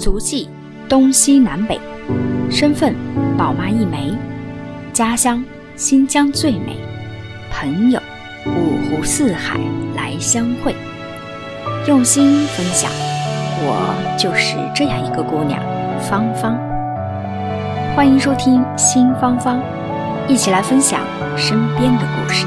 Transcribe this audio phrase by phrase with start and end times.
[0.00, 0.48] 足迹
[0.88, 1.78] 东西南北，
[2.50, 2.94] 身份
[3.36, 4.14] 宝妈一枚，
[4.94, 5.44] 家乡
[5.76, 6.74] 新疆最美，
[7.52, 8.00] 朋友
[8.46, 9.60] 五湖四海
[9.94, 10.74] 来相会，
[11.86, 12.90] 用心分享，
[13.60, 15.60] 我就是这样一个姑娘，
[16.00, 16.58] 芳芳。
[17.94, 19.60] 欢迎收听新芳芳，
[20.26, 21.00] 一起来分享
[21.36, 22.46] 身边的故事。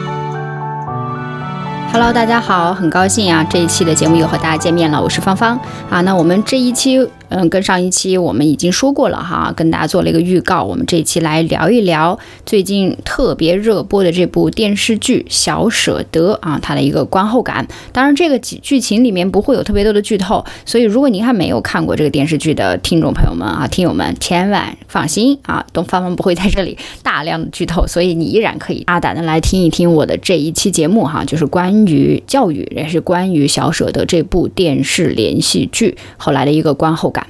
[1.91, 5.59] Hello，大家好，很高兴啊，这一期的节目又和大家见面了，我是芳芳
[5.91, 6.01] 啊。
[6.01, 17.67] 那我们这一期，嗯，跟上一期我们已经说过了哈，跟大家做了一个预告，我们这一期来聊一聊最近特别热播的这部电视剧《小舍得》啊，它的一个观后感。
[17.91, 37.22] 当然，这个剧剧情里面不会有特别多的剧透，所以如果您还没有看过这个电视剧的听众朋友们啊，听友们千万放心啊，东芳芳不会在这里 大量的剧透，所以你依然可以大胆的来听一听我的这一期节目哈，就是关于教育，也是关于《小舍得》这部电视连续剧后来的一个观后感。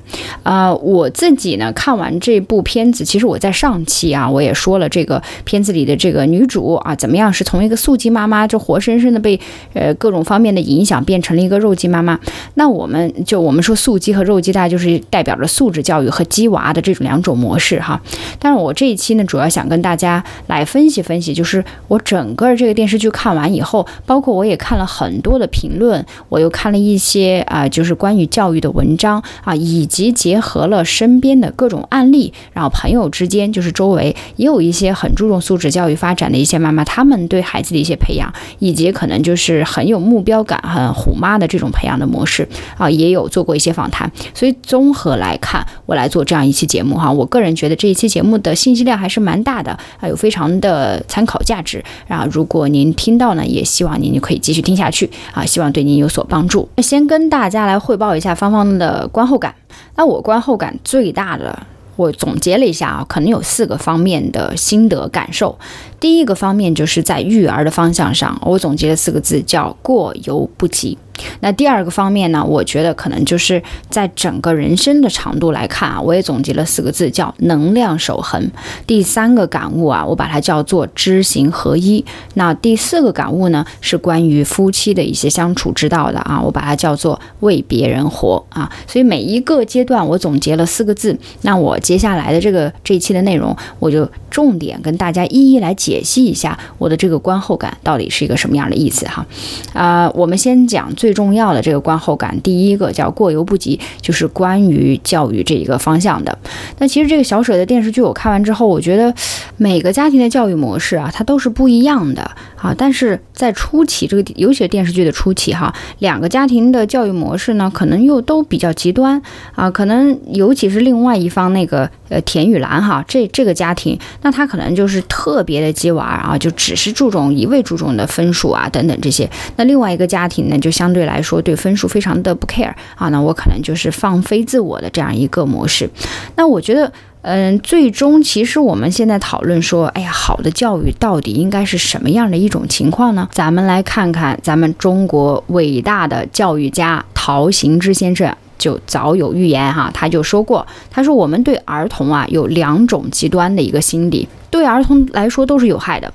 [0.44, 9.40] 啊、我自己呢看完这部片子，其实我在上期啊我也说了，这个片子里的这个女主啊怎么样是从一个素鸡妈妈，就活生生的被
[9.74, 12.20] 呃各种方面的影响变成了一个肉鸡妈妈。
[12.56, 18.02] 那我们就我们说素鸡和肉鸡，大家就是代表着素质教育和鸡娃的这种两种模式哈。
[18.38, 44.12] 但是我这一期呢，主要想跟大家来分析分析，就是我整个这个电视剧看完以后，包括我也看了很多的评论，我又看了一些啊、就是关于教育的文章啊，以及结结合了身边的各种案例，然后朋友之间就是周围也有一些很注重素质教育发展的一些妈妈，她们对孩子的一些培养，以及可能就是很有目标感、很虎妈的这种培养的模式啊，也有做过一些访谈。
[44.34, 52.28] 所以综合来看，我来做这样一期节目哈，我个人觉得这一期节目的信息量还是蛮大的啊，有非常的参考价值啊。
[52.32, 56.68] 如果您听到呢，也希望您就可以继续听下去啊，希望对您有所帮助。
[56.80, 59.54] 先跟大家来汇报一下芳芳的观后感。
[59.96, 65.58] 那我观后感最大的，我总结了一下啊，可能有四个方面的心得感受。
[66.00, 70.98] 第一个方面就是在育儿的方向上，我总结了四个字，叫过犹不及。
[71.42, 78.50] 那第二个方面呢，我觉得可能就是在整个人生的长度来看啊，我也总结了四个字，叫能量守恒。
[78.88, 82.04] 第三个感悟啊，我把它叫做知行合一。
[82.36, 88.72] 那第四个感悟呢，是关于夫妻的一些相处之道的啊，我把它叫做为别人活啊。
[88.88, 99.26] 所以每一个阶段我总结了四个字，那我接下来的这个这一期的内容，我就重点跟大家一一来解析一下我的这个观后感到底是一个什么样的意思哈。
[99.74, 106.38] 啊、我们先讲最重要的这个观后感，第一个叫过犹不及，就是关于教育这一个方向的。
[106.80, 109.14] 那其实这个小舍的电视剧我看完之后，我觉得
[109.58, 112.22] 每个家庭的教育模式啊，它都是不一样的
[112.56, 112.74] 啊。
[112.78, 119.22] 但是在初期，这个尤其是电视剧的初期哈，两个家庭的教育模式呢，可能又都比较极端
[119.56, 119.70] 啊。
[119.70, 129.30] 可能尤其是另外一方那个呃田雨岚哈，这这个家庭，那他可能就是特别的鸡娃啊，就只是注重一味注重的分数啊等等这些。
[129.56, 135.90] 那另外一个家庭呢，就相对来说对分数非常的不 care 啊，那我可能就是放飞自我的这样一个模式。
[136.36, 136.92] 那我觉得。
[137.26, 143.30] 嗯，最终其实我们现在讨论说，哎呀，好的教育到底应该是什么样的一种情况呢？
[143.32, 156.14] 咱们来看看咱们中国伟大的教育家陶行知先生就早有预言哈，他就说过，他说我们对儿童啊有两种极端的一个心理，对儿童来说都是有害的。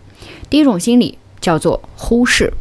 [0.50, 2.52] 第一种心理叫做忽视，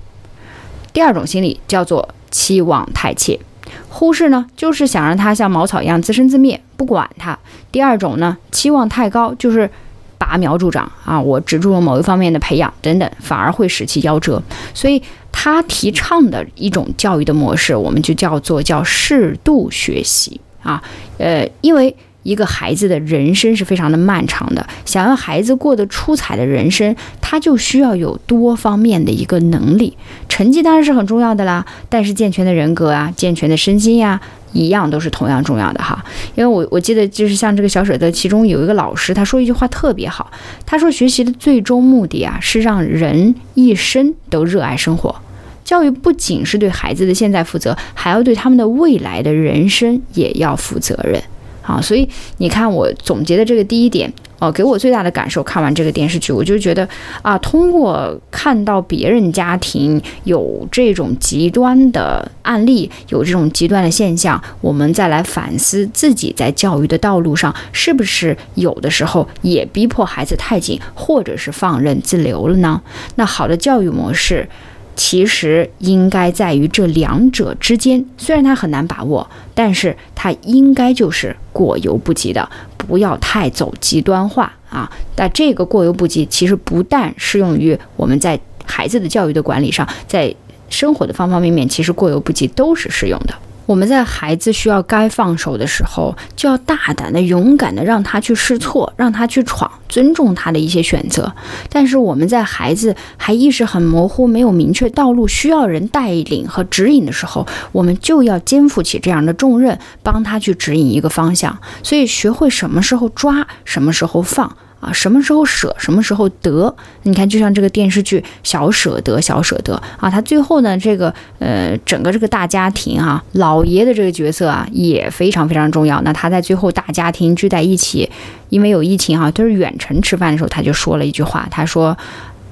[0.97, 3.39] 第二种心理叫做期望太切。
[3.87, 7.37] 忽视呢，就是想让他像茅草一样自生自灭，不管他。
[7.71, 9.69] 第二种呢，期望太高，就是
[10.17, 14.41] 拔苗助长啊，我只注重某一方面的培养等等，反而会使其夭折。
[14.73, 14.99] 所以
[15.31, 20.81] 他提倡的一种教育的模式，我们就叫做叫适度学习啊，
[21.19, 21.95] 呃，因为。
[22.27, 29.95] 一个孩子的人生是非常的漫长的，想要孩子过得出彩的人生，他就需要有多方面的一个能力。
[30.27, 34.19] 成绩当然是很重要的啦，但是健全的人格啊，健全的身心呀、
[34.51, 36.03] 一样都是同样重要的哈。
[36.35, 40.29] 因为我我记得就是像这个小舍得，其中有一个老师，他说一句话特别好，
[40.65, 45.15] 他说学习的最终目的啊，是让人一生都热爱生活。
[45.63, 51.23] 教育不仅是对孩子的现在负责，还要对他们的未来的人生也要负责任。
[51.67, 56.87] 啊，所以你看我总结的这个第一点，哦，给我最大的感受，看完这个电视剧，我就觉得
[57.21, 72.81] 啊，通过看到别人家庭有这种极端的案例，有这种极端的现象，我们再来反思自己在教育的道路上是不是有的时候也逼迫孩子太紧，或者是放任自流了呢？
[73.15, 74.47] 那好的教育模式。
[74.97, 84.91] 其实应该在于这两者之间，虽然它很难把握，但是它应该就是过犹不及的，不要太走极端化啊。
[85.15, 90.33] 那这个过犹不及，其实不但适用于我们在孩子的教育的管理上，在
[90.69, 93.33] 生活的方方面面，其实过犹不及都是适用的。
[93.67, 101.31] 我们在孩子需要该放手的时候，就要大胆的、勇敢的让他去试错，让他去闯，尊重他的一些选择。
[101.69, 111.59] 但是我们在孩子还意识很模糊、没有明确道路、需要人带领和指引的时候，我们就要肩负起这样的重任，帮他去指引一个方向。
[111.83, 114.55] 所以，学会什么时候抓，什么时候放。
[114.79, 116.73] 啊，什么时候舍，什么时候得？
[117.03, 125.99] 你看，就像这个电视剧《小舍得》，小舍得啊，他最后呢，这个呃，整个这个大家庭哈，老爷的这个角色啊，也非常非常重要。
[126.03, 128.07] 那他在最后大家庭聚在一起，
[128.49, 131.97] 因为有疫情哈，都是远程吃饭的时候，他就说了一句话，他说：“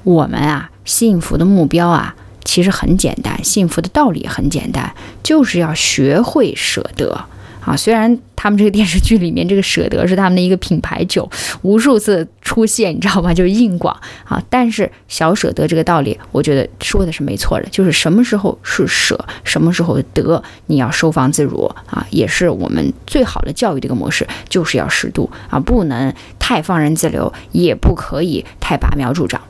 [0.04, 7.26] 我们啊，幸福的目标啊，其实很简单，幸福的道理很简单，就是要学会舍得。”
[7.66, 11.28] 啊，虽然他们这个电视剧里面这个舍得是他们的一个品牌酒，
[11.64, 13.34] 无数次出现，你知道吗？
[13.34, 14.42] 就是硬广啊。
[14.50, 29.42] 但是小舍得这个道理，我觉得说的是没错的，就是什么时候是舍，什么时候得，你要收放自如啊，也是我们最好的教育的一个模式，就是要适度啊，不能太放任自流，也不可以太拔苗助长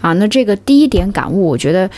[0.00, 0.12] 啊。
[0.12, 1.90] 那这个第一点感悟，我觉得。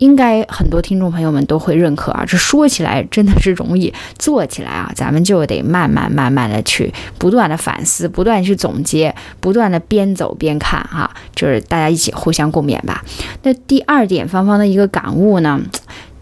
[0.00, 13.04] 应该很多听众朋友们都会认可啊，这说起来真的是容易，做起来啊，咱们就得慢慢慢慢的去不断的反思，不断去总结，不断的边走边看哈，就是大家一起互相共勉吧。
[13.42, 15.60] 那第二点，芳芳的一个感悟呢，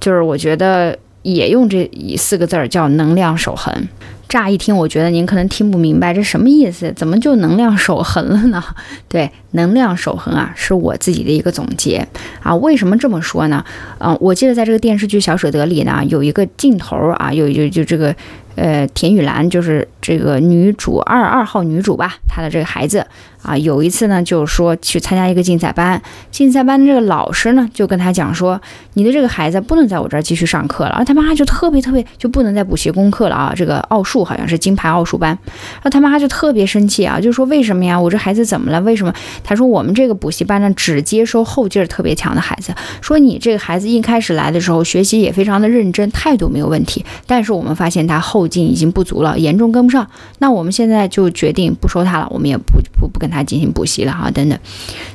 [0.00, 3.88] 就是我觉得也用这四个字儿叫能量守恒。
[4.28, 8.62] 乍一听，我觉得您可能听不明白这什么意思，怎么就能量守恒了呢？
[9.08, 12.06] 对，能量守恒啊，是我自己的一个总结
[12.42, 12.54] 啊。
[12.56, 13.64] 为什么这么说呢？
[13.98, 18.14] 嗯，我记得在这个电视剧《小舍得》里呢，有一个镜头啊，有有就这个。
[18.60, 23.06] 呃，田雨岚就是这个女主二二号女主吧，她的这个孩子
[23.42, 26.00] 啊，有一次呢，就是说去参加一个竞赛班，
[26.30, 28.60] 竞赛班的这个老师呢，就跟他讲说，
[28.94, 35.30] 你的这个孩子不能在我这儿继续上课了，然后他妈就特别特别就不能再补习功课了啊，这个奥数好像是金牌奥数班，
[35.74, 38.00] 然后他妈就特别生气啊，就说为什么呀？
[38.00, 38.80] 我这孩子怎么了？
[38.80, 39.14] 为什么？
[39.44, 48.48] 他说我们这个补习班呢，只接收后劲儿特别强的孩子，说你这个孩子一开始来的时候学习也非常的认真，态度没有问题，但是我们发现他后。
[48.48, 50.08] 劲已经不足了，严重跟不上。
[50.38, 54.58] 那我们现在就决定不收他了，我们也不不不跟他进行补习了哈，等等。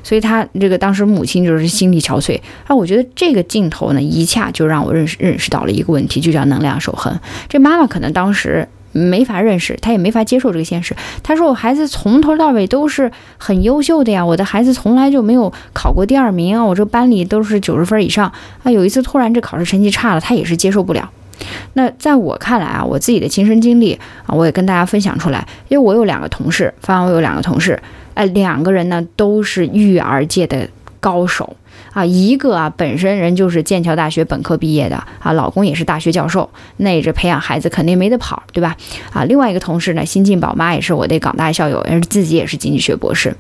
[0.04, 2.40] 所以他这个当时母亲就是心力憔悴。
[2.68, 7.20] 啊，我觉得这个镜头呢，一恰就让我认识认识到了一个问题，就叫能量守恒。
[7.48, 10.96] 这妈妈可能当时没法认识，她也没法接受这个现实。
[11.24, 18.32] 她说：“我孩子从头到尾都是很优秀的呀，我的孩子从来就没有考过第二名啊，我这班里都是九十分以上
[18.62, 18.70] 啊。
[18.72, 21.10] 有一次突然这考试成绩差了，他也是接受不了。”
[21.74, 25.46] 那在我看来啊，我自己的亲身经历啊，我也跟大家分享出来。
[25.68, 27.82] 因为我有两个同事，发现我有两个同事，
[28.14, 30.68] 哎，两个人呢都是育儿界的
[31.00, 31.56] 高手
[31.92, 32.06] 啊。
[32.06, 38.76] 一个啊本身人就是剑桥大学本科毕业的啊，老公也是大学教授，那这培养孩子肯定没得跑，对吧？
[39.12, 43.36] 啊，另外一个同事呢，新晋宝妈也是我的港大校友，也是自己也是经济学博士。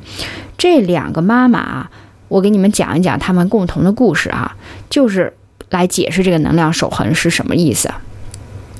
[0.57, 1.91] 这两个妈妈啊，
[2.27, 4.55] 我给你们讲一讲他们共同的故事啊，
[4.89, 5.33] 就是。
[5.69, 7.91] 来解释这个能量守恒是什么意思？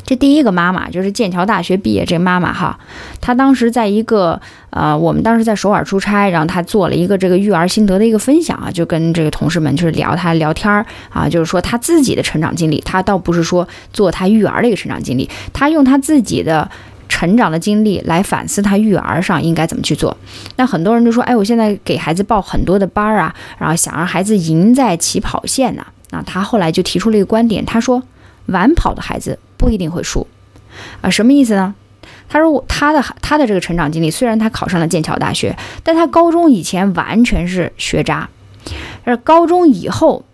[0.06, 2.78] 这第一个妈妈就是剑桥大学毕业这妈妈哈，
[3.22, 16.70] 她当时在一个呃，我们当时在首尔出差，然后她做了一个这个育儿心得的一个分享啊，就跟这个同事们就是聊她聊天儿啊，就是说她自己的成长经历，她倒不是说做她育儿的一个成长经历，她用她自己的
[17.08, 20.18] 成长的经历来反思她育儿上应该怎么去做。
[20.58, 25.86] 那很多人就说，哎，我现在给孩子报很多的班儿啊，然后想让孩子赢在起跑线呢。
[26.10, 28.04] 那他后来就提出了一个观点，他说
[28.48, 30.28] 晚跑的孩子不一定会输，
[31.02, 31.76] 啊，什么意思呢？
[32.30, 38.30] 他说他的他的这个成长经历，虽然他考上了剑桥大学，但他高中以前完全是学渣，
[39.04, 40.26] 而高中以后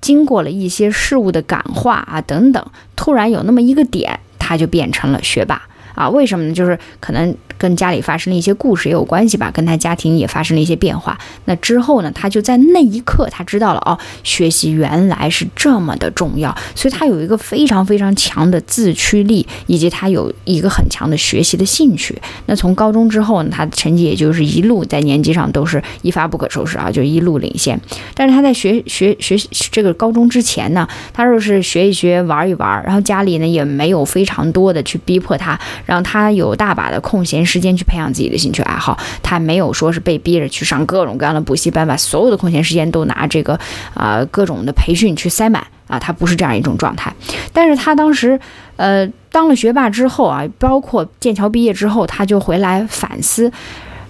[0.00, 2.64] 经过了一些事物的感化啊等等，
[2.96, 5.62] 突然有那么一个点，他就变成了学霸
[5.94, 6.08] 啊？
[6.08, 6.52] 为什么呢？
[6.52, 7.36] 就是可能。
[7.58, 11.18] 跟家里发生了一些故事也有关系吧，跟他家庭也发生了一些变化。
[11.46, 22.16] 那之后呢，他就在那一刻他知道了哦，学习原来是这么的重要，所以他有一个非常非常强的自驱力，以及他有一个很强的学习的兴趣。
[22.46, 27.78] 那从高中之后呢，他的成绩也就是一路在年级上都是一发不可收拾啊，就一路领先。
[28.14, 29.36] 但是他在学学学
[29.72, 37.47] 这个高中之前呢，他说是学一学玩一玩，然后家里呢也没有非常多的去逼迫他，让他有大把的空闲。
[37.48, 43.58] 时间去培养自己的兴趣爱好，他没有说是被逼着去上各种各样的补习班，把所有的空闲时间都拿这个
[43.94, 47.12] 啊各种的培训去塞满啊，他不是这样一种状态。
[47.52, 48.38] 但是他当时
[48.76, 53.50] 呃当了学霸之后啊，包括剑桥毕业之后，他就回来反思，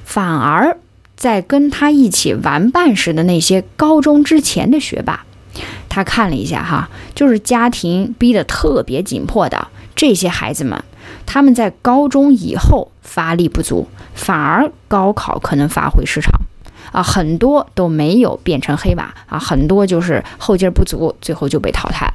[0.04, 0.76] 反而
[1.16, 5.24] 在跟他一起玩伴时的那些高中之前的学霸。
[5.88, 9.66] 他看了一下哈，就是家庭逼得特别紧迫的
[9.96, 10.80] 这些孩子们，
[11.26, 16.32] 他们在高中以后发力不足，反而高考可能发挥失常，
[16.92, 22.12] 啊，很多都没有变成黑马啊，很多就是后劲不足，最后就被淘汰。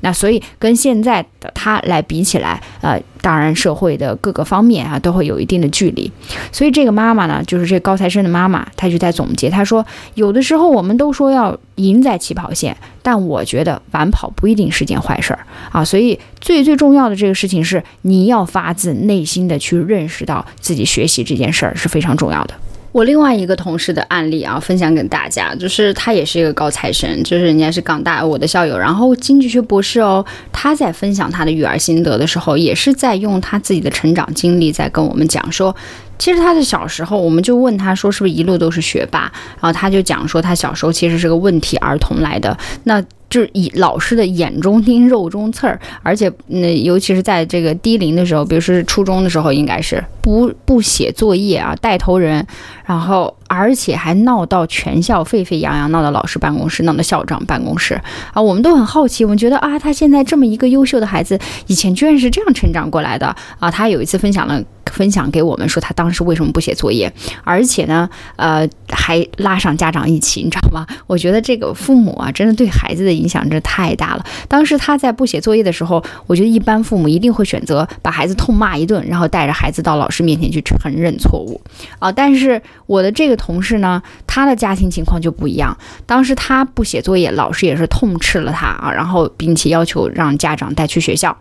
[0.00, 6.10] 那所以跟现在的他来比起来，呃，当然社会的各个方面啊都会有一定的距离。
[6.50, 15.84] 所以这个妈妈呢，就是这高材生的妈妈，她就在总结，她说，有的时候我们都说要赢在起跑线，但我觉得晚跑不一定是件坏事儿啊。
[15.84, 22.54] 所以最最重要的这个事情是，你要发自内心的去认识到自己学习这件事儿是非常重要的。
[22.92, 30.24] 我另外一个同事的案例啊，分享给大家，就是他也是一个高材生，就是人家是港大我的校友，然后经济学博士哦。
[30.52, 35.74] 他在分享他的育儿心得的时候，也是在用他自己的成长经历在跟我们讲说，
[36.18, 39.30] 其实他的小时候，我们就问他说是不是一路都是学霸，
[39.60, 43.02] 然后他就讲说他小时候其实是个问题儿童来的，那。
[43.30, 52.44] 就是以老师的眼中钉、肉中刺儿，而且那尤其是在这个低龄的时候，比如说是初中的时候，应该是不不写作业啊，带头人，
[52.84, 58.00] 然后而且还闹到全校沸沸扬扬，闹到老师办公室，闹到校长办公室
[58.34, 64.60] 啊，我们都很好奇，我们觉得啊，他现在这么一个优秀的孩子，以前居然是这样成长过来的啊，他有一次分享了。
[64.90, 67.12] 分享给我们说他当时为什么不写作业，
[67.44, 70.84] 而且呢，呃，还拉上家长一起，你知道吗？
[71.06, 74.24] 我觉得这个父母啊，真的对孩子的影响真的太大了。
[74.48, 81.60] 当时他在不写作业的时候，我觉得一般父母一定会选择把孩子痛骂一顿，然后带着孩子到老师面前去承认错误
[81.98, 82.10] 啊。
[82.10, 85.76] 但是我的这个同事呢，他的家庭情况就不一样。
[86.06, 91.36] 当时他不写作业，老师也是痛斥了他啊，然后并且要求让家长带去学校。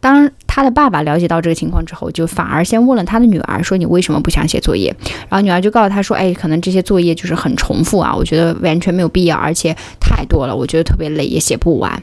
[0.00, 4.92] 当他的爸爸了解到这个情况之后，就反而先问了他的女儿，说：“你为什么不想写作业？”
[5.30, 12.02] 然后女儿就告诉他说：“哎，可能这些作业就是很重复啊，我觉得完全没有必要，而且太多了，我觉得特别累，也写不完。”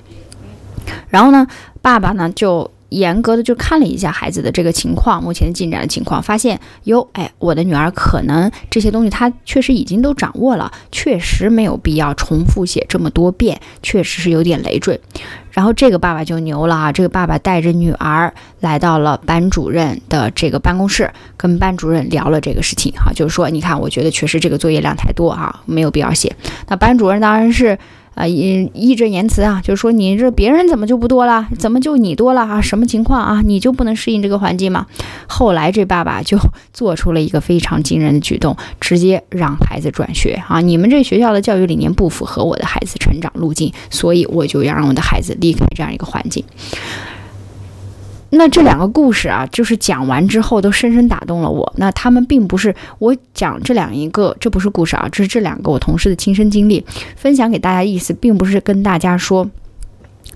[1.10, 1.46] 然后呢，
[1.81, 2.72] 爸爸呢就。
[2.89, 15.00] 严格的就看了一下孩子的这个情况，目前进展的情况，发现哟，哎，我的女儿可能这些东西她确实已经都掌握了，确实没有必要重复写这么多遍，确实是有点累赘。
[15.51, 26.36] 然后这个爸爸就牛了啊，这个爸爸带着女儿来到了班主任的这个办公室，跟班主任聊了这个事情哈，就是说，你看，我觉得确实这个作业量太多哈，没有必要写。
[26.67, 27.77] 那班主任当然是。
[28.19, 32.59] 啊，义义正言辞啊，就是说你这别人怎么就不多了，怎么就你多了啊？
[32.59, 33.41] 什么情况啊？
[33.45, 34.85] 你就不能适应这个环境吗？
[35.25, 36.38] 后来这爸爸就
[36.73, 40.59] 做出了一个非常惊人的举动，直接让孩子转学啊！
[40.59, 46.43] 你们这学校的教育理念不符合我的孩子成长路径，所以我就要让我的孩子离开这样一个环境。
[48.29, 51.74] 那这两个故事啊，就是讲完之后都深深打动了我。
[51.77, 57.79] 那他们并不是我讲这两一个，这不是故事啊，这是这两个我同事的亲身经历，分享给大家。
[57.89, 59.50] 意思并不是跟大家说。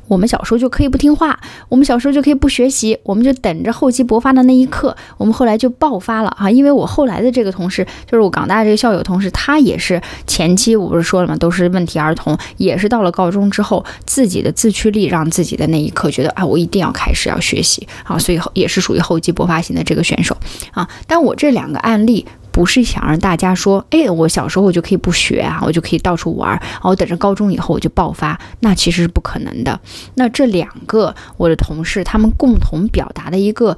[0.07, 4.95] 我们小时候就可以不听话，我们小时候就可以不学习，我们就等着厚积薄发的那一刻。
[5.17, 6.51] 我们后来就爆发了啊！
[6.51, 11.35] 因为我后来的这个同事，就是我港大这个校友同事，他也是前期我不是说了吗？
[11.37, 20.37] 都是问题儿童，也是到了高中之后，自己的自驱力让自己的那一刻觉得啊，我一定要开始要学习啊，所以也是属于厚积薄发型的这个选手
[20.71, 20.87] 啊。
[21.07, 22.25] 但我这两个案例。
[22.53, 29.81] 不是想让大家说，哎，我小时候我就可以不学啊，我就可以到处玩，然后等着高中以后我就爆发，那其实是不可能的。
[30.13, 33.75] 那这两个我的同事，他们共同表达的一个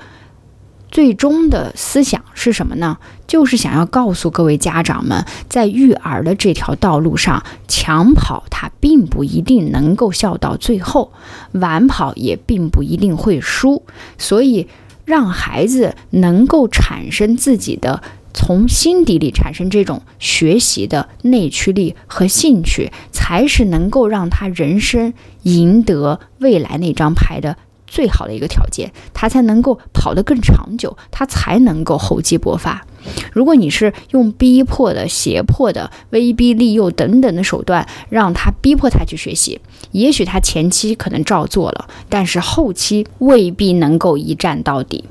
[0.92, 2.98] 最终的思想是什么呢？
[3.26, 11.14] 就是想要告诉各位家长们，在育儿的这条道路上，抢跑它并不一定能够笑到最后，
[11.54, 13.84] 晚跑也并不一定会输，
[14.18, 14.68] 所以
[15.06, 18.04] 让孩子能够产生自己的。
[18.38, 25.14] 从心底里产生这种学习的内驱力和兴趣，才是能够让他人生
[25.44, 27.56] 赢得未来那张牌的
[27.88, 32.86] 最好的一个条件，他才能够跑得更长久，他才能够厚积薄发。
[33.32, 39.62] 如果你是用逼迫的、胁迫的、威逼利诱等等的手段，让他逼迫他去学习，
[39.92, 45.06] 也许他前期可能照做了，但是后期未必能够一战到底。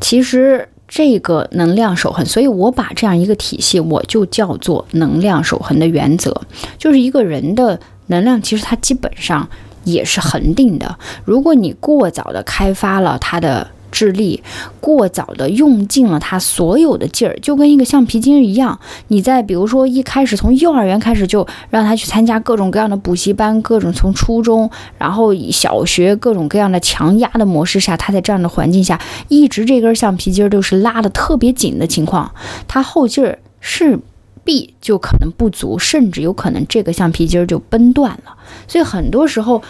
[0.00, 0.70] 其实。
[0.96, 6.32] 这个能量守恒，所以我把这样一个体系，我就叫做能量守恒的原则，
[6.78, 9.48] 就是一个人的能量，其实它基本上
[9.82, 10.96] 也是恒定的。
[11.24, 14.42] 如果你过早的开发了它的智力，
[14.80, 18.76] 过早的用尽了他所有的劲儿，就跟一个橡皮筋一样。
[19.06, 32.34] 你在比如说一开始从幼儿园开始就让他去参加各种各样的补习班，各种从初中，然后小学各种各样的强压的模式下，他在这样的环境下，一直这根橡皮筋儿都是拉的特别紧的情况，
[32.66, 34.00] 他后劲儿是。
[34.46, 38.36] 臂就可能不足，甚至有可能这个橡皮筋儿就崩断了。
[38.68, 39.62] 所以很多时候，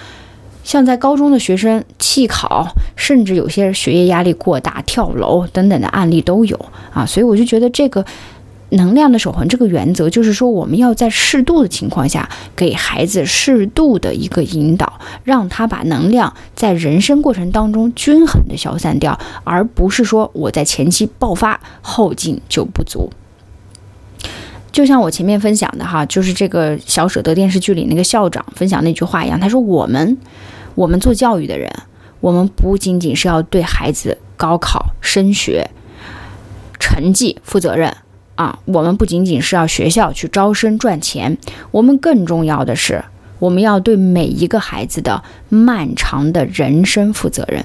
[0.64, 2.66] 像在高中的学生弃考，
[2.97, 6.59] 甚至有些学业压力过大跳楼等等的案例都有
[6.92, 7.06] 啊。
[7.06, 8.04] 所以我就觉得这个
[8.71, 23.11] 能量的守恒这个原则，就是说我们要在适度的情况下，给孩子适度的一个引导，让他把能量在人生过程当中均衡的消散掉，而不是说我在前期爆发，后劲就不足。
[24.75, 30.19] 就像我前面分享的哈，就是这个小舍得电视剧里那个校长分享那句话一样，他说：“我们，
[30.75, 31.73] 我们做教育的人，
[32.19, 35.71] 我们不仅仅是要对孩子高考升学
[36.81, 37.97] 成绩负责任
[38.35, 41.38] 啊，我们不仅仅是要学校去招生赚钱，
[41.71, 43.04] 我们更重要的是，
[43.38, 47.64] 我们要对每一个孩子的漫长的人生负责任。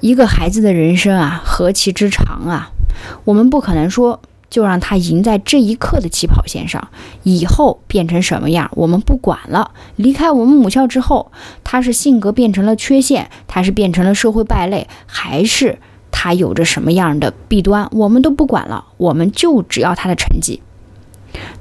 [0.00, 2.70] 一个孩子的人生啊，何其之长啊，
[3.24, 4.22] 我们不可能说。”
[4.54, 6.86] 就让他赢在这一刻的起跑线上，
[7.24, 9.72] 以后变成什么样我们不管了。
[9.96, 11.32] 离开我们母校之后，
[11.64, 15.80] 他是性格变成了缺陷，他是变成了社会败类，还是
[16.12, 18.84] 他有着什么样的弊端，我们都不管了。
[18.96, 20.62] 我们就只要他的成绩。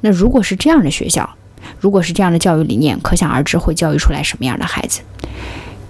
[0.01, 1.31] 那如果是这样的学校，
[1.79, 5.01] 如果是这样的教育理念，可想而知会教育出来什么样的孩子。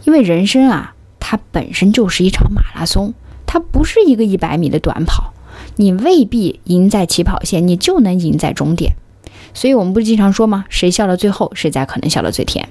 [0.06, 3.14] 因为人生啊，它本身就是一场马拉松，
[3.46, 5.34] 它不是一个一百米的短跑。
[5.76, 8.94] 你未必赢在起跑线，你就能赢在终点。
[9.54, 10.66] 所以，我们不是经常说吗？
[10.70, 12.68] 谁笑到最后，谁才可能笑到最甜。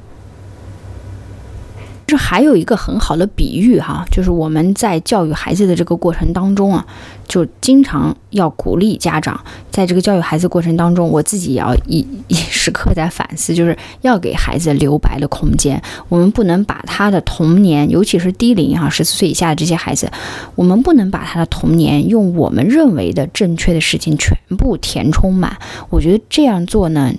[2.04, 6.87] 这还有一个很好的比喻哈，就是我们在教育孩子的这个过程当中啊，
[7.26, 9.42] 就经常要鼓励家长，
[9.73, 15.83] 在这个教育孩子过程当中，我自己也要一 一时刻在反思，就是要给孩子留白的空间。
[16.09, 20.08] 我们不能把他的童年，尤其是低龄哈，十四岁以下的这些孩子，
[20.54, 25.56] 我们不能把他的童年用我们认为的正确的事情全部填充满。
[25.89, 27.13] 我觉得这样做呢。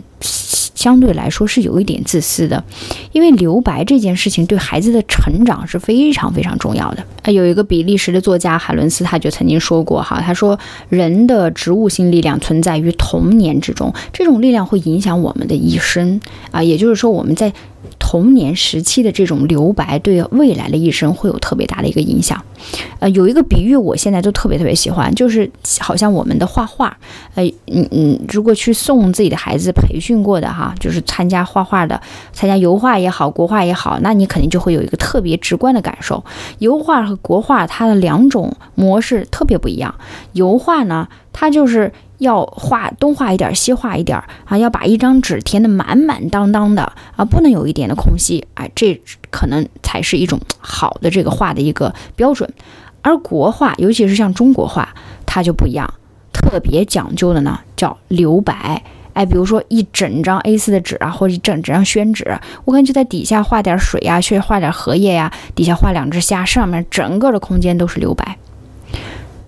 [0.73, 2.61] 相对来说是有一点自私的，
[3.13, 7.03] 因为留白这件事情对孩子的成长是非常非常重要的。
[7.21, 16.19] 啊，有一个比利时的作家海伦斯他就曾经说过哈，他说人的植物性力量存在于童年之中，这种力量会影响我们的一生
[16.51, 17.51] 啊，也就是说我们在。
[17.99, 22.43] 童年时期的这种留白，对未来的一生会有特别大的一个影响。
[22.99, 26.95] 呃，有一个比喻，我现在都特别特别喜欢，就是好像我们的画画，
[27.35, 36.23] 呃，嗯嗯，如果去送自己的孩子培训过的哈，就是参加画画的，参加油画也好，国画也好，那你肯定就会有一个特别直观的感受。
[36.59, 39.93] 油画和国画它的两种模式特别不一样。
[40.31, 41.91] 油画呢，它就是。
[42.19, 46.81] 要画东画一点，西画一点啊，要把一张纸填得满满当当的
[47.17, 52.53] 啊，不能有一点的空隙，哎，这可能才是一种好的这个画的一个标准。
[53.01, 55.93] 而国画，尤其是像中国画，它就不一样，
[56.31, 58.81] 特别讲究的呢，叫留白。
[59.13, 68.37] 哎，比如说一整张 A4 的纸啊，或者一整张宣纸，我可能就在底下画点水呀，去画点荷叶呀，底下画两只虾，上面整个的空间都是留白。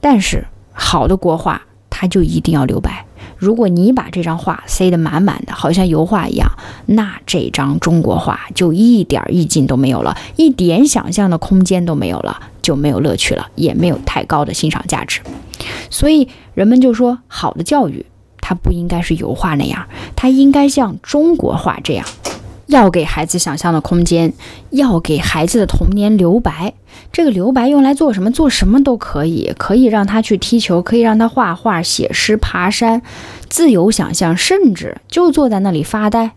[0.02, 1.62] 但是好的国画。
[1.98, 3.05] 它就一定要留白。
[3.38, 6.50] 如果你把这张画塞得满满的，好像油画一样，
[6.86, 15.22] 那这张中国画就一点意境都没有了，一点想象的空间都没有了，就没有乐趣了，也没有太高的欣赏价值。
[15.90, 18.06] 所以人们就说，好的教育
[18.42, 22.06] 它不应该是油画那样，它应该像中国画这样。
[22.68, 24.34] 要给孩子想象的空间，
[24.70, 26.74] 要给孩子的童年留白。
[27.12, 28.32] 这个留白用来做什么？
[28.32, 33.02] 做什么都可以，可以让他去踢球，可以让他画画、写诗、爬山，
[33.50, 36.32] 自由想象，甚至就坐在那里发呆，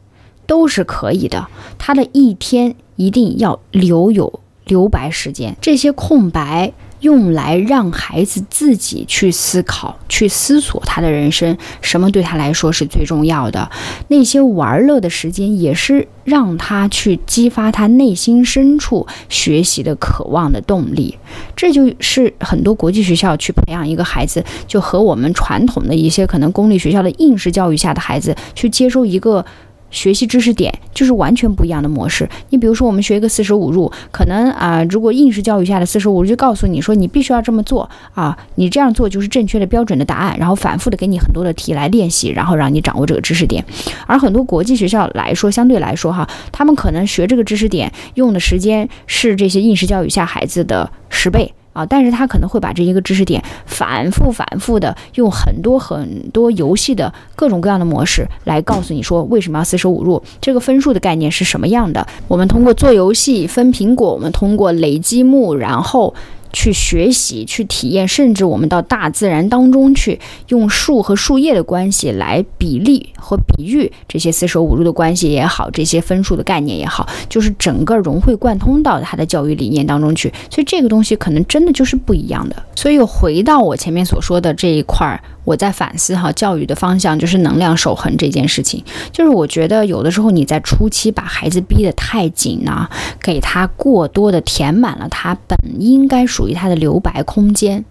[0.46, 1.48] 都是可以的。
[1.78, 6.72] 他的一天一定要留有留白时间，这些空白。
[7.00, 13.70] 用来让孩子自己去思考、去思索他的人生，什么对他来说是最重要的？
[14.08, 21.18] 那些玩乐的时间，也是让他去激发他内心深处学习的渴望的动力。
[21.54, 29.44] 这就是很多国际学校去培养一个孩子，就和我们传统的一些可能公立学校的应试教育下的孩子去接受一个。
[29.90, 32.28] 学习知识点就是完全不一样的模式。
[32.50, 43.64] 你比如说，我们学一个四舍五入，可能啊，如果应试教育下的四舍五入就告诉你说，你必须要这么做啊，你这样做就是正确的标准的答案，然后反复的给你很多的题来练习，然后让你掌握这个知识点。
[44.06, 51.52] 而很多国际学校来说，相对来说哈，他们可能学这个知识点用的时间是这些应试教育下孩子的十倍。
[51.78, 62.04] 啊，但是他可能会把这一个知识点反复反复的用很多很多游戏的各种各样的模式来告诉你说为什么要四舍五入，这个分数的概念是什么样的。
[62.26, 66.12] 我们通过做游戏分苹果，我们通过累积木，然后。
[66.52, 80.32] 去学习、去体验，甚至我们到大自然当中去，用树和树叶的关系来比例和比喻这些四舍五入的关系也好，这些分数的概念也好，就是整个融会贯通到他的教育理念当中去。
[80.50, 82.56] 所以这个东西可能真的就是不一样的。
[82.74, 85.20] 所以回到我前面所说的这一块儿。
[85.48, 88.84] 我在反思哈，教育的方向就是能量守恒这件事情。
[89.10, 92.86] 就是我觉得有的时候你在初期把孩子逼得太紧呢，
[93.22, 97.86] 给他过多的填满了他本应该属于他的留白空间，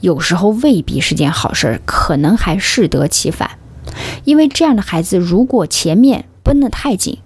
[0.00, 3.50] 有时候未必是件好事儿，可能还适得其反。
[4.24, 7.18] 因为这样的孩子，如果前面绷得太紧，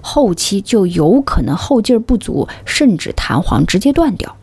[0.00, 4.34] 后期就有可能后劲儿不足，甚至弹簧直接断掉。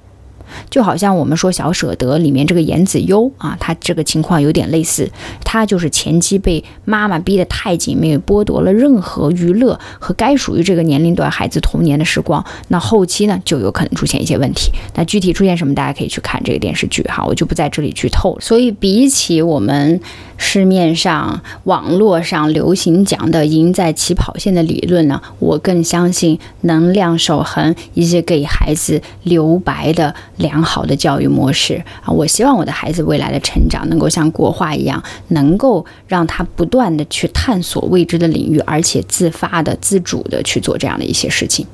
[0.69, 5.09] 就好像我们说《小舍得》里面这个颜子优啊，他这个情况有点类似，
[5.43, 14.71] 他就是前期被妈妈逼得太紧，没有剥夺了任何娱乐和该属于这个年龄段孩子童年的时光，那后期呢就有可能出现一些问题。
[14.95, 18.41] 那具体出现什么，大家可以去看这个电视剧哈，我就不在这里剧透了。
[18.41, 19.99] 所以比起我们。
[20.35, 32.09] 市面上、网络上流行讲的“赢在起跑线”的理论呢，我更相信能量守恒以及给孩子留白的良好的教育模式啊！
[32.09, 41.65] 我希望我的孩子未来的成长能够像国画一样，能够让他不断的去探索未知的领域，而且自发的、自主的去做这样的一些事情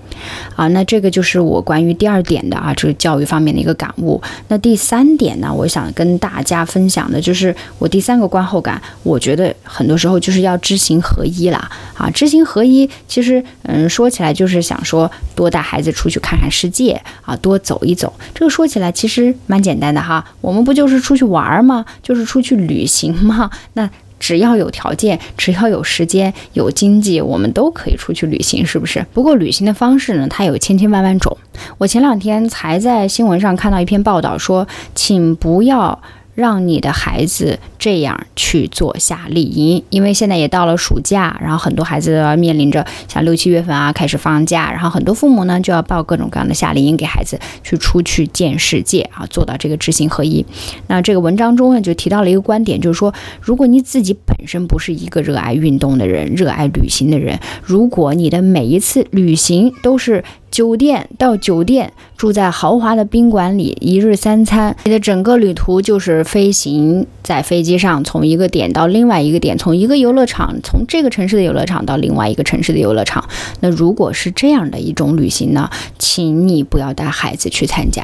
[0.56, 0.68] 啊！
[0.70, 4.22] 那这个就是我关于第二点的啊，这个教育方面的一个感悟。
[4.48, 8.40] 那第三点呢，我想跟大家分享的就是我第三个观。
[8.50, 11.70] 后感，我觉得很多时候就是要知行合一啦。
[11.96, 12.10] 啊！
[12.12, 18.12] 知行合一，其实嗯，说起来就是想说多带孩子出去看看世界啊，多走一走。
[18.34, 21.86] 这个说起来其实蛮简单的哈，我们不就是出去玩儿吗？
[22.04, 23.50] 就是出去旅行吗？
[23.76, 29.06] 那只要有条件，只要有时间、有经济，我们都可以出去旅行，是不是？
[29.14, 31.38] 不过旅行的方式呢，它有千千万万种。
[31.78, 35.98] 我前两天才在新闻上看到一篇报道，说请不要。
[36.40, 50.46] 让你的孩子这样去做夏令营，因为现在也到了暑假，然后很多孩子都要面临着像六七月份啊开始放假，然后很多父母呢就要报各种各样的夏令营给孩子去出去见世界啊，做到这个知行合一。
[50.88, 60.24] 那这个文章中呢就提到了一个观点，就是说，如果你自己本身不是一个热爱运动的人，热爱旅行的人，如果你的每一次旅行都是。
[60.60, 73.24] 酒店到酒店，住在豪华的宾馆里，一日三餐，你的整个旅途就是飞行在飞机上，从一个点到另外一个点，从一个游乐场，从这个城市的游乐场到另外一个城市的游乐场。
[73.62, 78.04] 那如果是这样的一种旅行呢，请你不要带孩子去参加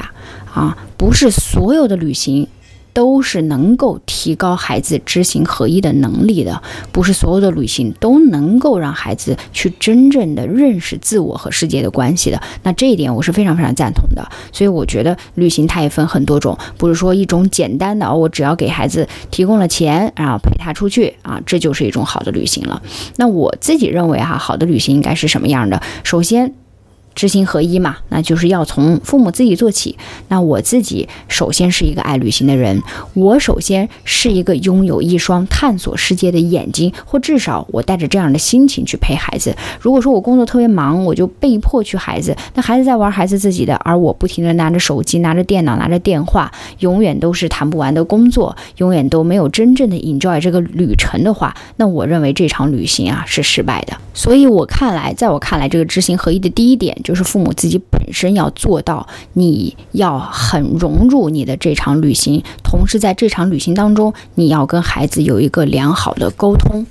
[0.53, 0.77] 啊！
[0.95, 2.47] 不是所有的旅行。
[2.95, 12.41] 都是能够提高孩子知行合一的能力的，不是所有的旅行都能够让孩子去真正的认识自我和世界的关系的。
[12.63, 14.25] 那这一点我是非常非常赞同的。
[14.53, 22.81] 所以我觉得旅行它也分很多种，不是说一种简单的，我只要给孩子提供了钱，然后陪他出去啊，这就是一种好的旅行了。
[23.17, 25.81] 那我自己认为哈，好的旅行应该是什么样的？
[26.05, 26.53] 首先。
[27.15, 29.97] 知行合一嘛，那就是要从父母自己做起。
[30.27, 39.55] 那我自己首先是一个爱旅行的人，我首先是一个拥有一双探索世界的眼睛，或至少我带着这样的心情去陪孩子。
[39.79, 53.95] 如果说我工作特别忙，我就被迫去孩子，那孩子在玩孩子自己的，而我不停的拿着手机、拿着电脑、拿着电话，永远都是谈不完的工作，永远都没有真正的 enjoy 这个旅程的话，那我认为这场旅行啊是失败的。
[54.13, 56.93] 所以我看来，在我看来，这个知行合一的第一点。
[57.05, 66.85] 就是父母自己本身要做到，你要很融入你的这场旅行，同时在这场旅行当中，你要跟孩子有一个良好的沟通。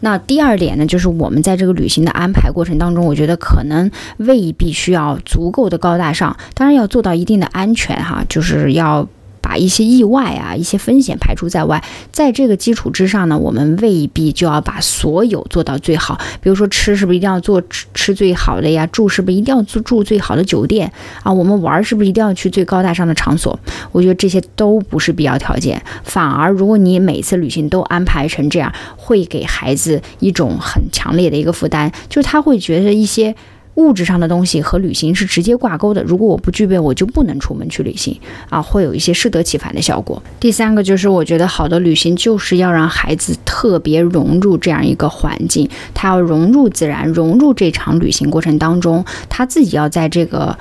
[0.00, 9.06] 那第二点呢，就是我们在这个旅行的安排过程当中，我觉得可能未必需要足够的高大上，当然要做到一定的安全哈，就是要。
[9.42, 16.18] 把一些意外啊、一些风险排除在外，在这个基础之上呢，我们未必就要把所有做到最好。
[16.40, 18.86] 比如说吃是不是一定要做吃吃最好的呀？
[18.86, 20.90] 住是不是一定要住住最好的酒店
[21.22, 21.30] 啊？
[21.32, 23.58] 我们玩是不是一定要去最高大上的场所？
[23.90, 25.82] 我觉得这些都不是必要条件。
[26.04, 33.34] 反而，如果你每次旅行都安排成这样，会给孩子一种很强烈的一个负担，就是他会觉得一些。
[33.76, 36.02] 物质上的东西和旅行是直接挂钩的。
[36.02, 38.18] 如果我不具备，我就不能出门去旅行
[38.50, 40.22] 啊，会有一些适得其反的效果。
[40.38, 50.58] 第三个就是，我觉得好的旅行就是要让孩子特别融入这样一个环境，他要融入自然，融入这场旅行过程当中，他自己要在这个。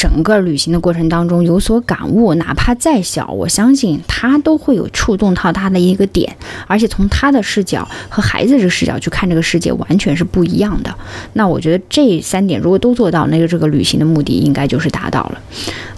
[0.00, 6.34] 整个旅行的过程当中有所感悟，哪怕再小，我相信他都会有触动到他的一个点，
[6.66, 10.90] 而且从他的视角和孩子这个视角去看这个世界，完全是不一样的。
[11.34, 15.38] 那我觉得这三点如果都做到，那个这个旅行的目的应该就是达到了。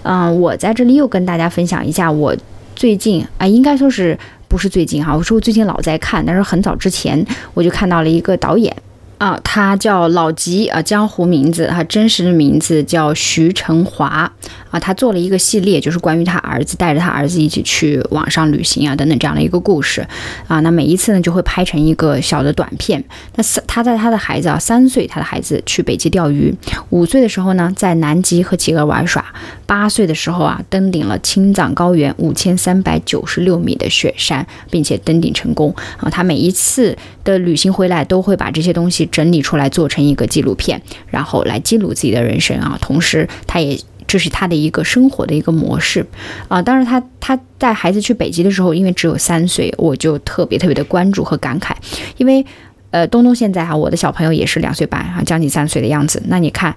[0.01, 2.35] 嗯，我在这里又跟大家分享一下，我
[2.75, 5.15] 最近啊，应该说是不是最近哈？
[5.15, 8.75] 我说我最近老在看，但是很早之前我就看到了一个导演。
[9.23, 14.29] 啊，他叫老吉啊，江湖名字，他真实的名字叫徐成华
[14.69, 14.77] 啊。
[14.77, 20.05] 他做了一个系列，就是关于他儿子带着他儿子一起去网上旅行啊等等这样的一个故事
[20.49, 20.59] 啊。
[20.59, 23.01] 那每一次呢，就会拍成一个小的短片。
[23.35, 26.53] 那三，他在他的孩子啊三岁，他的孩子去北极钓鱼；
[26.89, 29.23] 五岁的时候呢，在南极和企鹅玩耍；
[29.65, 36.09] 八岁的时候啊，登顶了青藏高原五千三百九十六米的雪山，并且登顶成功啊。
[36.09, 39.07] 他每一次的旅行回来，都会把这些东西。
[39.13, 42.77] 整理出来做成一个纪录片，然后来记录自己的人生啊。
[42.81, 46.05] 同时，他也这是他的一个生活的一个模式
[46.47, 46.59] 啊。
[46.61, 51.73] 当然，他他带孩子去北极的时候，因为只有三岁，我就特别特别的关注和感慨。
[52.17, 52.43] 因为
[52.89, 56.21] 呃，东东现在哈，我的小朋友也是两岁半啊，将近三岁的样子。
[56.25, 56.75] 那你看，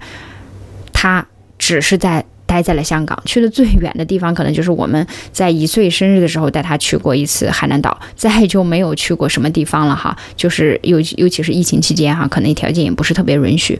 [0.93, 2.23] 他只是在。
[2.47, 10.17] 待在了香港，去的最远的地方可能就是我们在一岁生日的时候带他去过一次海南岛，再就没有去过什么地方了哈。
[10.35, 13.79] 就是尤尤其是疫情期间哈，可能条件也不是特别允许。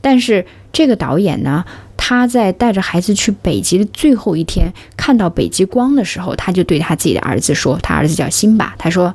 [0.00, 1.64] 但是这个导演呢，
[1.96, 9.12] 他在带着孩子去北极的最后一天，看到北极光的时候，他就对他自己的儿子说：“他儿子叫辛巴，他说，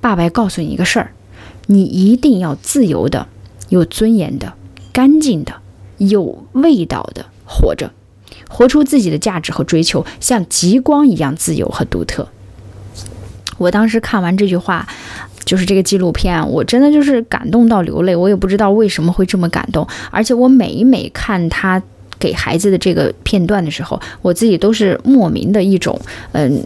[0.00, 1.12] 爸爸告诉你一个事儿，
[1.66, 3.28] 你一定要自由的、
[3.68, 4.54] 有尊严的、
[4.92, 5.54] 干净的、
[5.98, 7.92] 有味道的活着。”
[8.52, 12.28] 活出自己的价值和追求，像极光一样自由和独特。
[13.56, 14.86] 我当时看完这句话，
[15.44, 18.14] 就是这个纪录片，我真的就是感动到流泪。
[18.14, 21.82] 我也不知道为什么会这么感动，而且我每每看他
[22.18, 25.98] 给孩子的这个片段的时候，我自己都是莫名的一种，
[26.32, 26.62] 嗯。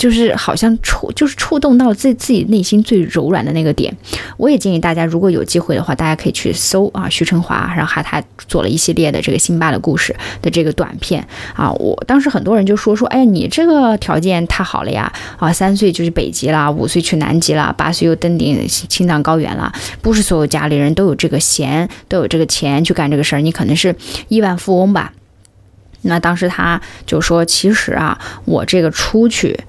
[0.00, 3.94] 就是好像触，就是触动到自自己内心最柔软的那个点。
[4.38, 11.22] 我也建议大家，如果有机会的话，大家可以去搜啊，徐成华，然后还他做了一系列的这个辛巴的故事的这个短片
[11.54, 11.70] 啊。
[11.72, 15.12] 我当时很多人就说说，哎，你这个条件太好了呀！
[15.38, 19.70] 啊，三岁就去北极了，五岁去南极了，八岁又登顶青藏高原了。
[20.00, 23.42] 不是所有家里人都有这个闲，都有这个钱去干这个事儿。
[23.42, 23.94] 你可能是
[24.28, 25.12] 亿万富翁吧？
[26.00, 29.60] 那当时他就说，其实啊，我这个出去。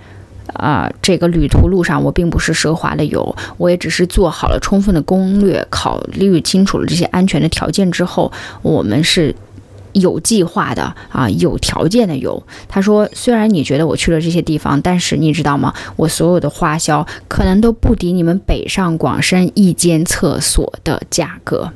[0.62, 9.36] 啊，这个旅途路上我并不是奢华的游，我也只是做好了充分的攻略，考虑清楚了这些安全的条件之后，我们是
[9.94, 12.44] 有计划的啊，有条件的游。
[12.70, 15.74] 他说，虽然你觉得我去了这些地方，但是你知道吗？
[15.96, 21.74] 我所有的花销可能都不抵你们北上广深一间厕所的价格。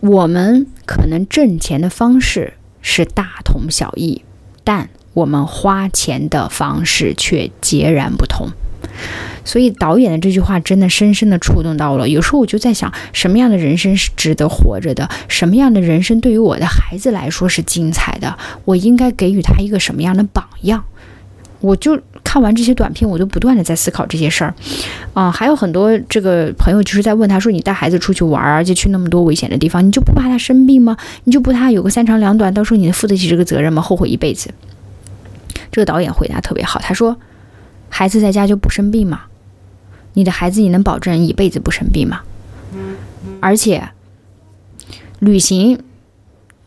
[0.00, 4.22] 我们可能挣钱的方式是大同小异，
[4.64, 4.88] 但。
[5.14, 8.48] 我们花钱的方式却截然不同，
[9.44, 12.08] 所以导演的这句话真的深深的触动到了。
[12.08, 15.08] 有时候我就在想，什么样的人生是值得活着的？
[15.28, 18.38] 什么样的人生对于我的孩子来说是精彩的？
[18.64, 20.82] 我应该给予他一个什么样的榜样？
[21.60, 24.52] 我就看完这些短片，我就不断的在思考这些事儿。
[25.14, 30.96] 啊，还有很多这个朋友就是在问他说：“你带孩子出去玩，而且去那么多危险的地方，你就不怕他生病吗？
[31.22, 33.80] 你就不怕有个三长两短，到时候你能负得起这个责任吗？
[33.80, 34.50] 后悔一辈子？”
[35.72, 37.16] 这个导演回答特别好，他说
[37.88, 39.22] ：“孩子在家就不生病吗？
[40.12, 42.20] 你的孩子你能保证一辈子不生病吗？
[43.40, 43.88] 而且，
[45.18, 45.82] 旅行，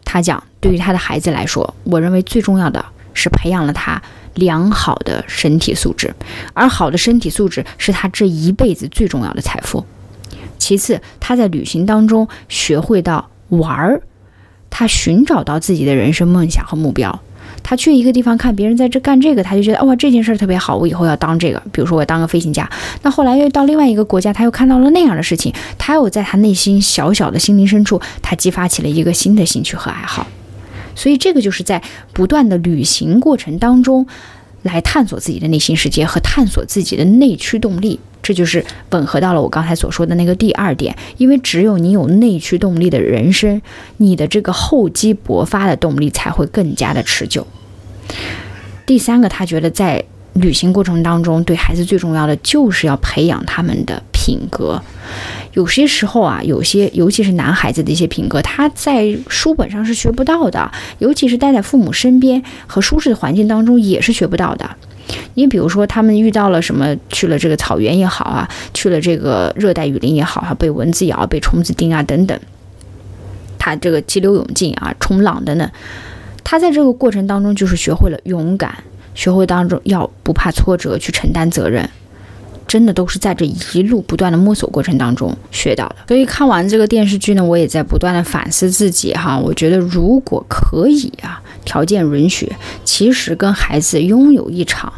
[0.04, 4.02] 他讲对于他的孩子来说，我认为最重要的是培养了他
[4.34, 6.16] 良好的身体素质，
[6.56, 9.86] 而好的身体素质是他这一辈子最重要的财富。
[10.58, 14.02] 其次，他在旅行当中学会到玩儿，
[14.72, 17.22] 他寻找到自己的人生梦想和目标。”
[17.64, 21.62] 他去一个地方看别人在这干这个，他就觉得哇这件事儿特别好，我以后要当这个。
[21.72, 22.70] 比如说我当个飞行家。
[23.02, 30.28] 那后来又到另外一个国家，他又看到了那样的事情，他又在他内心小小的心灵深处，他激发起了一个新的兴趣和爱好。
[30.96, 31.82] 所以这个就是在
[32.14, 34.08] 不断的旅行过程当中，
[34.66, 38.00] 来探索自己的内心世界和探索自己的内驱动力。
[38.22, 43.62] 这就是吻合到了我刚才所说的那个第二点，因为只有你有内驱动力的人生，
[43.98, 47.46] 你的这个厚积薄发的动力才会更加的持久。
[48.88, 54.82] 第三个，他觉得在旅行过程当中，对孩子最重要的就是要培养他们的品格。
[55.54, 64.68] 有些时候啊，有些尤其是男孩子的一些品格，他在书本上是学不到的，尤其是待在父母身边和舒适的环境当中也是学不到的。
[65.36, 72.38] 你比如说，他们遇到了什么，去了这个草原也好啊，去了这个热带雨林也好啊，被蚊子咬、被虫子叮啊等等，
[73.60, 75.70] 他这个激流勇进啊，冲浪等等，
[76.44, 78.84] 他在这个过程当中就是学会了勇敢，
[79.14, 81.88] 学会当中要不怕挫折去承担责任。
[82.76, 85.96] 真的都是在这一路不断的摸索过程当中学到的。
[86.10, 89.40] 所以看完这个电视剧呢，我也在不断的反思自己哈。
[89.40, 92.52] 我觉得如果可以啊，条件允许，
[92.84, 94.92] 其实跟孩子拥有一场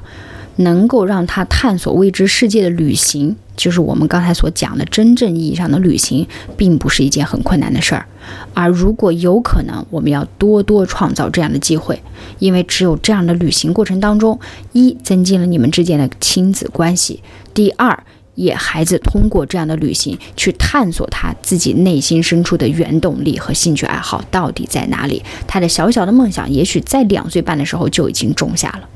[0.58, 3.36] 能够让他探索未知世界的旅行。
[3.56, 8.06] 就是我们刚才所讲的真正意义上的旅行，并不是一件很困难的事儿。
[8.54, 12.00] 而如果有可能，我们要多多创造这样的机会，
[12.38, 14.40] 因为只有这样的旅行过程当中，
[14.74, 17.20] 一增进了你们之间的亲子关系；
[17.56, 18.04] 第二，
[18.36, 25.24] 也孩子通过这样的旅行去探索他自己内心深处的原动力和兴趣爱好到底在哪里。
[25.48, 28.88] 他的小小的梦想，也许在两岁半的时候就已经种下了。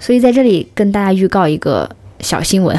[0.00, 1.88] 所以在这里跟大家预告一个。
[2.20, 2.76] 小新闻，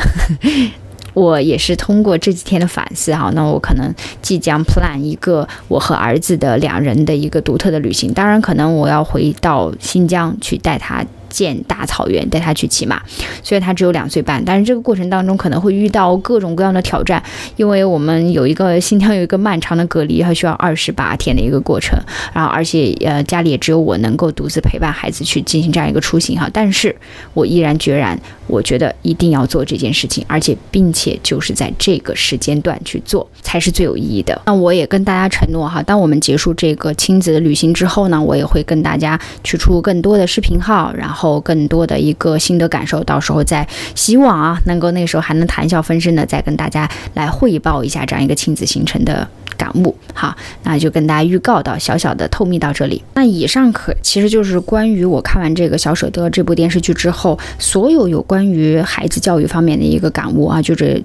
[1.15, 3.89] 我也是通过这几天的反思哈，那我可能
[4.21, 11.01] 即将 plan 一个我和儿子的两人的一个独特的旅行，当然可能我要回到新疆去带他。
[11.29, 13.01] 见大草原，带他去骑马。
[13.43, 17.21] 虽然他只有两岁半，但是这个过程当中可能会遇到各种各样的挑战，
[17.55, 21.97] 因为我们有一个新疆有一个漫长的隔离，还需要二十八天的一个过程。
[22.33, 26.49] 然后，而且呃，家里也只有我能够独自陪伴孩子去进行这样一个出行哈。
[26.51, 26.95] 但是
[27.33, 34.41] 我毅然决然，我觉得一定要做这件事情，而且并且就是在这个时间段去做，才是最有意义的。
[34.45, 41.18] 那我也跟大家承诺哈，当我们结束这个亲子的旅行之后呢，我也会跟大家去出更多的视频号，然后。
[41.19, 49.27] 后更多的一个心得感受，到时候再希望啊，能够那时候还能谈笑风生的，再跟大家来汇报一下这样一个亲子行程的
[49.57, 49.93] 感悟。
[50.13, 53.03] 好，那就跟大家预告到小小的透密到这里。
[53.15, 61.03] 那以上可其实就是关于我看完这个《小舍得》这部电视剧之后，所有有关于孩子教育方面的一个感悟啊，就这。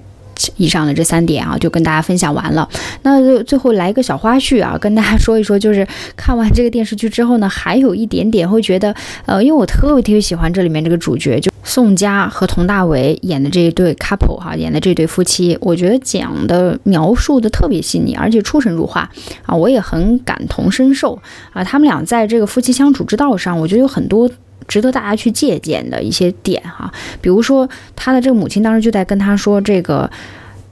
[0.57, 2.67] 以上的这三点啊，就跟大家分享完了。
[3.03, 8.93] 那最后来一个小花絮啊，跟大家说一说，就是看完这个电视剧之后呢，还有一点点会觉得，
[9.25, 19.09] 呃，因为我特别特别喜欢这里面这个主角，就宋佳和佟大为演的这一对 couple 哈，演的这对夫妻，我觉得讲的描述的特别细腻，而且出神入化
[19.45, 21.19] 啊，我也很感同身受
[21.53, 21.63] 啊。
[21.63, 24.29] 他们俩在这个夫妻相处之道上，我觉得有很多。
[24.67, 30.09] 值得大家去借鉴的一些点哈，比如说他的这个母亲当时就在跟他说这个。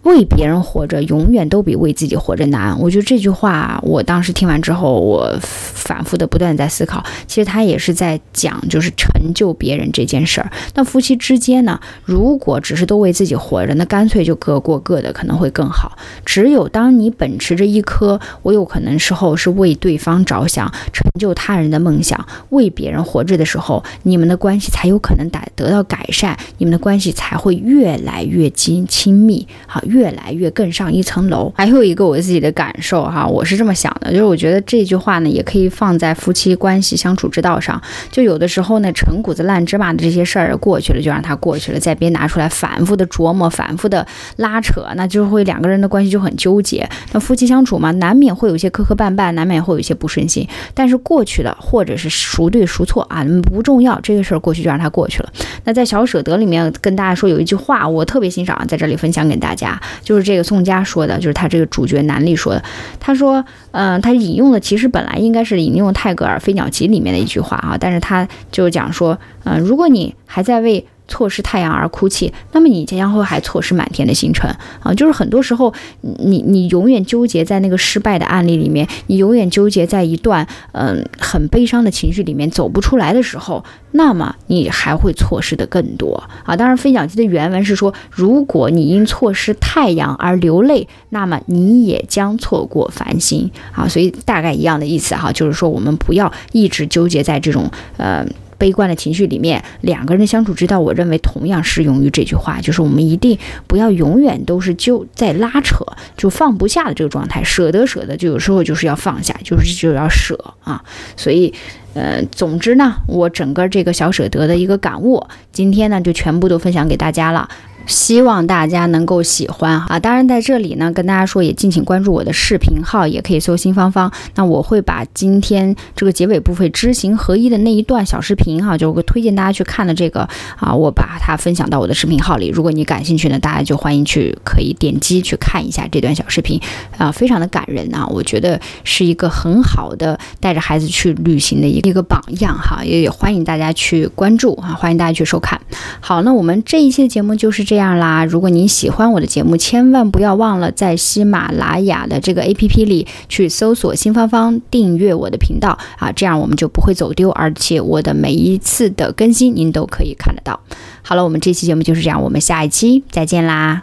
[0.03, 2.77] 为别人活着，永远都比为自己活着难。
[2.79, 7.01] 我觉得这句话，我当时听完之后，我反复的不断在思考。
[7.25, 10.51] 其实他也是在讲，就是成就别人这件事儿。
[10.75, 15.97] 那夫妻之间呢，如果只是都为自己活着，那干脆就各过各的，可能会更好。
[16.25, 29.47] 只有当你秉持着一颗我有可能时候是为对方着想，成就他人的梦想，为别人活着的时候，你们的关系才有可能得得到改善，你们的关系才会越来越亲亲密。
[29.65, 29.81] 好。
[29.93, 31.53] 越来越更上一层楼。
[31.55, 37.79] 还有一个我自己的感受哈，我是这么想的，就是我觉得这句话呢，也可以放在夫妻关系相处之道上。
[38.11, 44.05] 就有的时候呢，陈谷子烂芝麻的这些事儿过去了，就让它过去了，再别拿出来反复的琢磨、反复的
[44.37, 46.89] 拉扯，那就会两个人的关系就很纠结。
[47.11, 50.47] 那夫妻相处嘛，难免会有一些磕磕绊绊，难免会有一些不顺心。
[50.73, 55.31] 但是过去了，或者是孰对孰错啊，不重要，这个事儿过去就让它过去了。
[55.65, 59.79] 那在小舍得里面跟大家说有一句话，我特别欣赏，在这里分享给大家。
[60.01, 62.63] 就是这个宋佳说的，就是他这个主角南俪说的。
[62.99, 70.85] 他说，嗯，他引用的其实本来应该是引用泰戈尔《飞鸟集》里面的一句话啊，但是他就讲说，嗯，如果你还在为。
[71.07, 74.49] 错失太阳而哭泣，那么你将会还错失满天的星辰
[74.81, 74.93] 啊！
[74.93, 86.55] 就是很多时候，你你永远纠结在那个失败的案例里面，你永远纠结在一段嗯很悲伤的情绪里面走不出来的时候，那么你还会错失的更多啊！
[86.55, 93.87] 当然，《飞鸟集》的原文是说，如果你因错失太阳而流泪，那么你也将错过繁星啊！
[93.87, 98.25] 所以大概一样的意思哈，就是说我们不要一直纠结在这种呃。
[98.63, 110.81] 悲观的情绪里面，两个人的相处之道，我认为同样适用于这句话，就是我们一定不要永远都是就在拉扯，就放不下的这个状态，舍得舍得，就有时候就是要放下，就是就要舍啊。
[111.17, 111.53] 所以，
[111.93, 115.21] 呃，总之呢，我整个这个小舍得的一个感悟，
[115.51, 117.49] 今天呢就全部都分享给大家了。
[117.85, 119.99] 希望大家能够喜欢啊！
[119.99, 124.09] 当然，在这里呢，跟大家说，也敬请关注我的视频号，也可以搜“新芳芳”。
[124.35, 130.27] 那我会把今天这个结尾部分知行合一的那一段小视频哈，就会推荐大家去看的这个
[130.57, 132.47] 啊，我把它分享到我的视频号里。
[132.47, 136.57] 如果你感兴趣呢，大家就欢迎去可以点击去看一下这段小视频
[136.97, 145.59] 啊，非常的感人啊，我觉得是一个很好的带着孩子去旅行的一个一个榜样哈，也也欢迎大家去关注啊，欢迎大家去收看。
[145.99, 147.72] 好，那我们这一期的节目就是这。
[147.73, 148.23] 这样啦。
[148.23, 160.59] 如果您喜欢我的节目，千万不要忘了在喜马拉雅的这个 APP 里去搜索“新芳芳”，订阅我的频道啊，这样我们就不会走丢，而且我的每一次的更新您都可以看得到。
[161.01, 163.81] 好了，我们这期节目就是这样，我们下一期再见啦。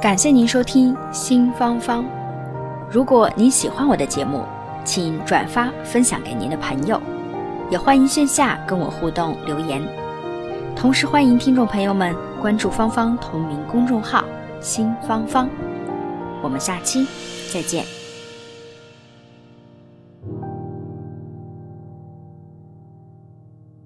[0.00, 2.02] 感谢您收听新芳芳。
[2.90, 4.42] 如果您喜欢我的节目，
[4.92, 7.00] 请转发分享给您的朋友，
[7.70, 9.80] 也欢迎线下跟我互动留言。
[10.74, 12.12] 同时欢迎听众朋友们
[12.42, 14.24] 关注芳芳同名公众号
[14.60, 15.48] “新芳芳”。
[16.42, 17.06] 我们下期
[17.54, 17.99] 再见。